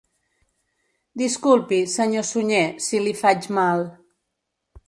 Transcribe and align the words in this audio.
Disculpi, 1.21 1.79
senyor 1.97 2.25
Sunyer, 2.31 2.67
si 2.89 3.03
li 3.05 3.15
faig 3.23 3.49
mal... 3.59 3.89